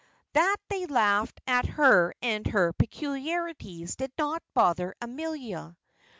[0.33, 5.77] That they laughed at her and her peculiarities, did not bother Amelia.